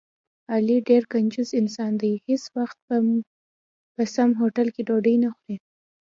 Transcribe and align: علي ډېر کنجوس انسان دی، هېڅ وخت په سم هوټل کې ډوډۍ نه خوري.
علي 0.53 0.77
ډېر 0.89 1.03
کنجوس 1.13 1.49
انسان 1.61 1.91
دی، 2.01 2.13
هېڅ 2.27 2.43
وخت 2.57 2.77
په 3.97 4.03
سم 4.15 4.29
هوټل 4.41 4.67
کې 4.75 4.81
ډوډۍ 4.87 5.15
نه 5.23 5.29
خوري. 5.35 5.55